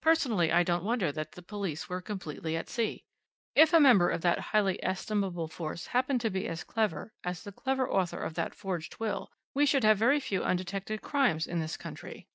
Personally 0.00 0.52
I 0.52 0.62
don't 0.62 0.84
wonder 0.84 1.10
that 1.10 1.32
the 1.32 1.42
police 1.42 1.88
were 1.88 2.00
completely 2.00 2.56
at 2.56 2.68
sea. 2.68 3.02
If 3.56 3.72
a 3.72 3.80
member 3.80 4.08
of 4.08 4.20
that 4.20 4.38
highly 4.54 4.80
estimable 4.84 5.48
force 5.48 5.88
happened 5.88 6.20
to 6.20 6.30
be 6.30 6.46
as 6.46 6.62
clever 6.62 7.12
as 7.24 7.42
the 7.42 7.50
clever 7.50 7.90
author 7.90 8.20
of 8.22 8.34
that 8.34 8.54
forged 8.54 9.00
will, 9.00 9.32
we 9.52 9.66
should 9.66 9.82
have 9.82 9.98
very 9.98 10.20
few 10.20 10.44
undetected 10.44 11.02
crimes 11.02 11.48
in 11.48 11.58
this 11.58 11.76
country." 11.76 12.28